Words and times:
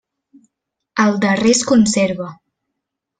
El 1.03 1.13
darrer 1.25 1.51
es 1.57 1.61
conserva. 1.73 2.31